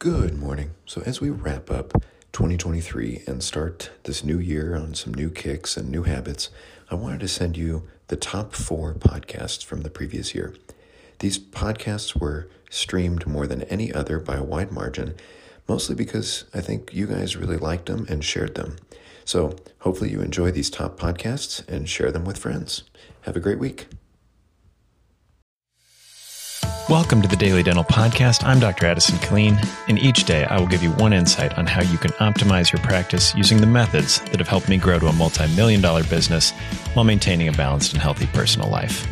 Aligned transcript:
Good 0.00 0.38
morning. 0.38 0.70
So, 0.86 1.02
as 1.04 1.20
we 1.20 1.28
wrap 1.28 1.70
up 1.70 1.92
2023 2.32 3.24
and 3.26 3.42
start 3.42 3.90
this 4.04 4.24
new 4.24 4.38
year 4.38 4.74
on 4.74 4.94
some 4.94 5.12
new 5.12 5.28
kicks 5.28 5.76
and 5.76 5.90
new 5.90 6.04
habits, 6.04 6.48
I 6.90 6.94
wanted 6.94 7.20
to 7.20 7.28
send 7.28 7.58
you 7.58 7.86
the 8.06 8.16
top 8.16 8.54
four 8.54 8.94
podcasts 8.94 9.62
from 9.62 9.82
the 9.82 9.90
previous 9.90 10.34
year. 10.34 10.54
These 11.18 11.38
podcasts 11.38 12.18
were 12.18 12.48
streamed 12.70 13.26
more 13.26 13.46
than 13.46 13.64
any 13.64 13.92
other 13.92 14.18
by 14.18 14.36
a 14.36 14.42
wide 14.42 14.72
margin, 14.72 15.16
mostly 15.68 15.94
because 15.94 16.44
I 16.54 16.62
think 16.62 16.94
you 16.94 17.06
guys 17.06 17.36
really 17.36 17.58
liked 17.58 17.84
them 17.84 18.06
and 18.08 18.24
shared 18.24 18.54
them. 18.54 18.76
So, 19.26 19.54
hopefully, 19.80 20.10
you 20.10 20.22
enjoy 20.22 20.50
these 20.50 20.70
top 20.70 20.98
podcasts 20.98 21.68
and 21.68 21.86
share 21.86 22.10
them 22.10 22.24
with 22.24 22.38
friends. 22.38 22.84
Have 23.26 23.36
a 23.36 23.40
great 23.40 23.58
week. 23.58 23.86
Welcome 26.90 27.22
to 27.22 27.28
the 27.28 27.36
Daily 27.36 27.62
Dental 27.62 27.84
Podcast. 27.84 28.42
I'm 28.44 28.58
Dr. 28.58 28.84
Addison 28.84 29.16
Killeen, 29.18 29.64
and 29.86 29.96
each 29.96 30.24
day 30.24 30.42
I 30.46 30.58
will 30.58 30.66
give 30.66 30.82
you 30.82 30.90
one 30.90 31.12
insight 31.12 31.56
on 31.56 31.64
how 31.64 31.82
you 31.82 31.96
can 31.96 32.10
optimize 32.14 32.72
your 32.72 32.82
practice 32.82 33.32
using 33.36 33.60
the 33.60 33.66
methods 33.68 34.18
that 34.22 34.40
have 34.40 34.48
helped 34.48 34.68
me 34.68 34.76
grow 34.76 34.98
to 34.98 35.06
a 35.06 35.12
multi 35.12 35.46
million 35.54 35.80
dollar 35.80 36.02
business 36.02 36.50
while 36.94 37.04
maintaining 37.04 37.46
a 37.46 37.52
balanced 37.52 37.92
and 37.92 38.02
healthy 38.02 38.26
personal 38.26 38.68
life. 38.68 39.06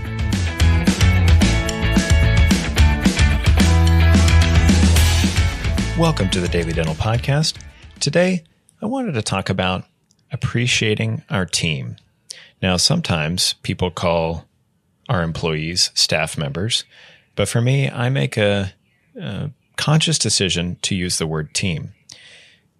Welcome 5.96 6.30
to 6.30 6.40
the 6.40 6.48
Daily 6.50 6.72
Dental 6.72 6.96
Podcast. 6.96 7.62
Today, 8.00 8.42
I 8.82 8.86
wanted 8.86 9.12
to 9.12 9.22
talk 9.22 9.50
about 9.50 9.84
appreciating 10.32 11.22
our 11.30 11.46
team. 11.46 11.94
Now, 12.60 12.76
sometimes 12.76 13.52
people 13.62 13.92
call 13.92 14.46
our 15.08 15.22
employees 15.22 15.92
staff 15.94 16.36
members. 16.36 16.82
But 17.38 17.48
for 17.48 17.60
me, 17.60 17.88
I 17.88 18.08
make 18.08 18.36
a, 18.36 18.72
a 19.16 19.52
conscious 19.76 20.18
decision 20.18 20.76
to 20.82 20.96
use 20.96 21.18
the 21.18 21.26
word 21.28 21.54
team. 21.54 21.92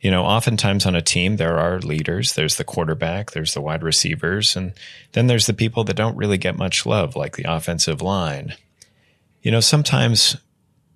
You 0.00 0.10
know, 0.10 0.24
oftentimes 0.24 0.84
on 0.84 0.96
a 0.96 1.00
team, 1.00 1.36
there 1.36 1.60
are 1.60 1.78
leaders. 1.78 2.34
There's 2.34 2.56
the 2.56 2.64
quarterback, 2.64 3.30
there's 3.30 3.54
the 3.54 3.60
wide 3.60 3.84
receivers, 3.84 4.56
and 4.56 4.72
then 5.12 5.28
there's 5.28 5.46
the 5.46 5.54
people 5.54 5.84
that 5.84 5.94
don't 5.94 6.16
really 6.16 6.38
get 6.38 6.58
much 6.58 6.84
love, 6.84 7.14
like 7.14 7.36
the 7.36 7.44
offensive 7.44 8.02
line. 8.02 8.56
You 9.42 9.52
know, 9.52 9.60
sometimes 9.60 10.36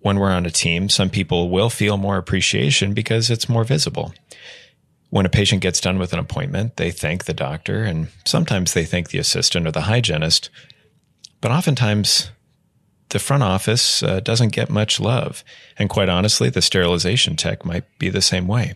when 0.00 0.18
we're 0.18 0.32
on 0.32 0.44
a 0.44 0.50
team, 0.50 0.88
some 0.88 1.08
people 1.08 1.48
will 1.48 1.70
feel 1.70 1.96
more 1.96 2.16
appreciation 2.16 2.94
because 2.94 3.30
it's 3.30 3.48
more 3.48 3.62
visible. 3.62 4.12
When 5.10 5.24
a 5.24 5.28
patient 5.28 5.62
gets 5.62 5.80
done 5.80 6.00
with 6.00 6.12
an 6.12 6.18
appointment, 6.18 6.78
they 6.78 6.90
thank 6.90 7.26
the 7.26 7.32
doctor, 7.32 7.84
and 7.84 8.08
sometimes 8.24 8.72
they 8.72 8.84
thank 8.84 9.10
the 9.10 9.18
assistant 9.18 9.68
or 9.68 9.70
the 9.70 9.82
hygienist. 9.82 10.50
But 11.40 11.52
oftentimes, 11.52 12.32
the 13.12 13.18
front 13.18 13.42
office 13.42 14.02
uh, 14.02 14.20
doesn't 14.20 14.50
get 14.50 14.68
much 14.68 15.00
love. 15.00 15.44
And 15.78 15.88
quite 15.88 16.08
honestly, 16.08 16.50
the 16.50 16.60
sterilization 16.60 17.36
tech 17.36 17.64
might 17.64 17.84
be 17.98 18.10
the 18.10 18.20
same 18.20 18.46
way. 18.46 18.74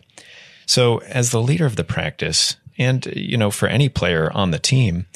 So 0.65 0.99
as 0.99 1.31
the 1.31 1.41
leader 1.41 1.65
of 1.65 1.75
the 1.75 1.83
practice, 1.83 2.57
and, 2.77 3.05
you 3.15 3.37
know, 3.37 3.51
for 3.51 3.67
any 3.67 3.89
player 3.89 4.31
on 4.33 4.51
the 4.51 4.59
team, 4.59 5.07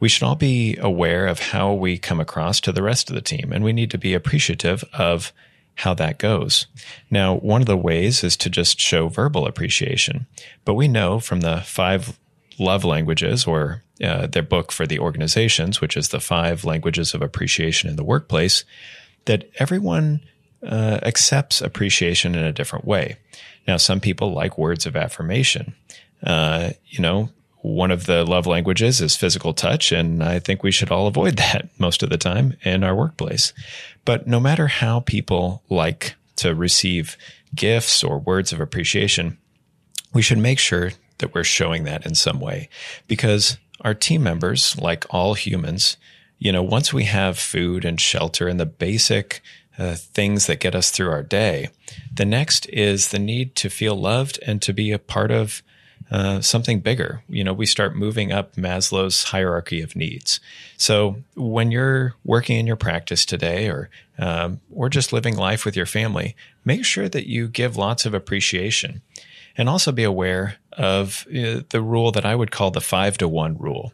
we 0.00 0.08
should 0.08 0.22
all 0.22 0.34
be 0.34 0.76
aware 0.78 1.26
of 1.26 1.38
how 1.38 1.72
we 1.72 1.98
come 1.98 2.20
across 2.20 2.60
to 2.60 2.72
the 2.72 2.82
rest 2.82 3.08
of 3.08 3.14
the 3.14 3.22
team. 3.22 3.52
And 3.52 3.64
we 3.64 3.72
need 3.72 3.90
to 3.90 3.98
be 3.98 4.14
appreciative 4.14 4.84
of 4.92 5.32
how 5.76 5.94
that 5.94 6.18
goes. 6.18 6.66
Now, 7.10 7.36
one 7.36 7.60
of 7.60 7.66
the 7.66 7.76
ways 7.76 8.24
is 8.24 8.36
to 8.38 8.50
just 8.50 8.80
show 8.80 9.08
verbal 9.08 9.46
appreciation. 9.46 10.26
But 10.64 10.74
we 10.74 10.88
know 10.88 11.20
from 11.20 11.40
the 11.40 11.60
five 11.60 12.18
love 12.58 12.84
languages 12.84 13.46
or 13.46 13.82
uh, 14.02 14.26
their 14.26 14.42
book 14.42 14.72
for 14.72 14.86
the 14.86 14.98
organizations, 14.98 15.80
which 15.80 15.96
is 15.96 16.08
the 16.08 16.20
five 16.20 16.64
languages 16.64 17.14
of 17.14 17.22
appreciation 17.22 17.88
in 17.88 17.96
the 17.96 18.04
workplace, 18.04 18.64
that 19.24 19.48
everyone 19.58 20.20
uh, 20.62 20.98
accepts 21.02 21.60
appreciation 21.60 22.34
in 22.34 22.44
a 22.44 22.52
different 22.52 22.84
way. 22.84 23.16
Now, 23.66 23.76
some 23.76 24.00
people 24.00 24.32
like 24.32 24.58
words 24.58 24.86
of 24.86 24.96
affirmation. 24.96 25.74
Uh, 26.22 26.70
you 26.86 27.00
know, 27.00 27.30
one 27.62 27.90
of 27.90 28.06
the 28.06 28.24
love 28.24 28.46
languages 28.46 29.00
is 29.00 29.16
physical 29.16 29.52
touch, 29.52 29.90
and 29.92 30.22
I 30.22 30.38
think 30.38 30.62
we 30.62 30.70
should 30.70 30.90
all 30.90 31.06
avoid 31.06 31.36
that 31.38 31.68
most 31.78 32.02
of 32.02 32.10
the 32.10 32.18
time 32.18 32.56
in 32.62 32.84
our 32.84 32.94
workplace. 32.94 33.52
But 34.04 34.26
no 34.26 34.40
matter 34.40 34.68
how 34.68 35.00
people 35.00 35.62
like 35.68 36.14
to 36.36 36.54
receive 36.54 37.16
gifts 37.54 38.04
or 38.04 38.18
words 38.18 38.52
of 38.52 38.60
appreciation, 38.60 39.38
we 40.12 40.22
should 40.22 40.38
make 40.38 40.58
sure 40.58 40.92
that 41.18 41.34
we're 41.34 41.44
showing 41.44 41.84
that 41.84 42.06
in 42.06 42.14
some 42.14 42.40
way 42.40 42.68
because 43.08 43.58
our 43.80 43.94
team 43.94 44.22
members, 44.22 44.76
like 44.78 45.04
all 45.10 45.34
humans, 45.34 45.96
you 46.38 46.52
know, 46.52 46.62
once 46.62 46.92
we 46.92 47.04
have 47.04 47.38
food 47.38 47.84
and 47.84 48.00
shelter 48.00 48.48
and 48.48 48.60
the 48.60 48.66
basic 48.66 49.42
uh, 49.78 49.94
things 49.94 50.46
that 50.46 50.60
get 50.60 50.74
us 50.74 50.90
through 50.90 51.10
our 51.10 51.22
day, 51.22 51.68
the 52.12 52.24
next 52.24 52.66
is 52.70 53.08
the 53.08 53.18
need 53.18 53.54
to 53.56 53.70
feel 53.70 53.94
loved 53.94 54.38
and 54.46 54.60
to 54.62 54.72
be 54.72 54.92
a 54.92 54.98
part 54.98 55.30
of 55.30 55.62
uh, 56.10 56.40
something 56.40 56.80
bigger. 56.80 57.22
You 57.28 57.42
know, 57.42 57.52
we 57.52 57.66
start 57.66 57.96
moving 57.96 58.32
up 58.32 58.54
Maslow's 58.54 59.24
hierarchy 59.24 59.80
of 59.80 59.96
needs. 59.96 60.40
So 60.76 61.16
when 61.34 61.72
you're 61.72 62.14
working 62.24 62.58
in 62.58 62.66
your 62.66 62.76
practice 62.76 63.24
today, 63.24 63.68
or 63.68 63.90
um, 64.18 64.60
or 64.72 64.88
just 64.88 65.12
living 65.12 65.36
life 65.36 65.64
with 65.64 65.76
your 65.76 65.86
family, 65.86 66.36
make 66.64 66.84
sure 66.84 67.08
that 67.08 67.26
you 67.26 67.48
give 67.48 67.76
lots 67.76 68.06
of 68.06 68.14
appreciation 68.14 69.02
and 69.56 69.68
also 69.68 69.92
be 69.92 70.04
aware 70.04 70.56
of 70.72 71.26
uh, 71.28 71.60
the 71.70 71.82
rule 71.82 72.12
that 72.12 72.26
I 72.26 72.34
would 72.34 72.50
call 72.50 72.70
the 72.70 72.80
five 72.80 73.18
to 73.18 73.28
one 73.28 73.56
rule. 73.58 73.92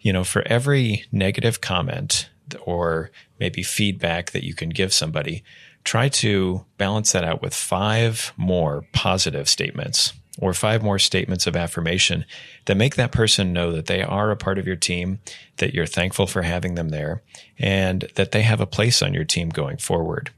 You 0.00 0.12
know, 0.12 0.24
for 0.24 0.46
every 0.46 1.04
negative 1.12 1.60
comment 1.60 2.28
or 2.62 3.10
maybe 3.40 3.62
feedback 3.62 4.32
that 4.32 4.44
you 4.44 4.54
can 4.54 4.68
give 4.68 4.92
somebody, 4.92 5.42
try 5.84 6.08
to 6.08 6.64
balance 6.76 7.12
that 7.12 7.24
out 7.24 7.42
with 7.42 7.54
five 7.54 8.32
more 8.36 8.84
positive 8.92 9.48
statements 9.48 10.12
or 10.40 10.52
five 10.52 10.82
more 10.82 10.98
statements 10.98 11.46
of 11.46 11.56
affirmation 11.56 12.24
that 12.64 12.76
make 12.76 12.96
that 12.96 13.12
person 13.12 13.52
know 13.52 13.70
that 13.72 13.86
they 13.86 14.02
are 14.02 14.30
a 14.30 14.36
part 14.36 14.58
of 14.58 14.66
your 14.66 14.76
team, 14.76 15.20
that 15.58 15.72
you're 15.72 15.86
thankful 15.86 16.26
for 16.26 16.42
having 16.42 16.74
them 16.74 16.88
there, 16.88 17.22
and 17.58 18.08
that 18.16 18.32
they 18.32 18.42
have 18.42 18.60
a 18.60 18.66
place 18.66 19.00
on 19.00 19.14
your 19.14 19.24
team 19.24 19.48
going 19.48 19.76
forward. 19.76 20.30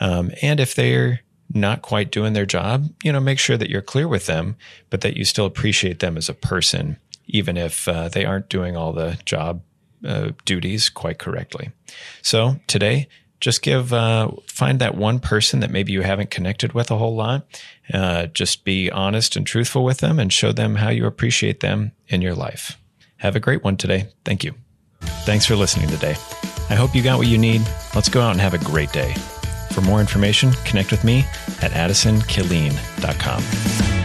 Um, 0.00 0.30
and 0.42 0.60
if 0.60 0.74
they're 0.74 1.20
not 1.52 1.82
quite 1.82 2.10
doing 2.10 2.32
their 2.32 2.46
job, 2.46 2.88
you 3.02 3.12
know, 3.12 3.20
make 3.20 3.38
sure 3.38 3.56
that 3.56 3.70
you're 3.70 3.82
clear 3.82 4.06
with 4.06 4.26
them, 4.26 4.56
but 4.90 5.00
that 5.00 5.16
you 5.16 5.24
still 5.24 5.46
appreciate 5.46 6.00
them 6.00 6.16
as 6.16 6.28
a 6.28 6.34
person, 6.34 6.98
even 7.26 7.56
if 7.56 7.88
uh, 7.88 8.08
they 8.08 8.24
aren't 8.24 8.48
doing 8.48 8.76
all 8.76 8.92
the 8.92 9.18
job 9.24 9.62
uh, 10.06 10.30
duties 10.44 10.88
quite 10.88 11.18
correctly. 11.18 11.70
So 12.22 12.60
today, 12.66 13.08
just 13.40 13.62
give, 13.62 13.92
uh, 13.92 14.30
find 14.46 14.80
that 14.80 14.96
one 14.96 15.20
person 15.20 15.60
that 15.60 15.70
maybe 15.70 15.92
you 15.92 16.02
haven't 16.02 16.30
connected 16.30 16.72
with 16.72 16.90
a 16.90 16.96
whole 16.96 17.14
lot. 17.14 17.46
Uh, 17.92 18.26
just 18.26 18.64
be 18.64 18.90
honest 18.90 19.36
and 19.36 19.46
truthful 19.46 19.84
with 19.84 19.98
them 19.98 20.18
and 20.18 20.32
show 20.32 20.52
them 20.52 20.76
how 20.76 20.90
you 20.90 21.06
appreciate 21.06 21.60
them 21.60 21.92
in 22.08 22.20
your 22.20 22.34
life. 22.34 22.78
Have 23.18 23.36
a 23.36 23.40
great 23.40 23.64
one 23.64 23.76
today. 23.76 24.08
Thank 24.24 24.44
you. 24.44 24.54
Thanks 25.00 25.46
for 25.46 25.56
listening 25.56 25.88
today. 25.88 26.16
I 26.70 26.74
hope 26.74 26.94
you 26.94 27.02
got 27.02 27.18
what 27.18 27.28
you 27.28 27.38
need. 27.38 27.62
Let's 27.94 28.08
go 28.08 28.20
out 28.20 28.32
and 28.32 28.40
have 28.40 28.54
a 28.54 28.58
great 28.58 28.92
day. 28.92 29.14
For 29.78 29.84
more 29.84 30.00
information, 30.00 30.50
connect 30.64 30.90
with 30.90 31.04
me 31.04 31.20
at 31.62 31.70
addisonkilleen.com. 31.70 33.97